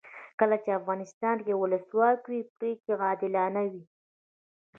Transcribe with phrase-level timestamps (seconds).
[0.39, 3.83] کله چې افغانستان کې ولسواکي وي پرېکړې عادلانه وي.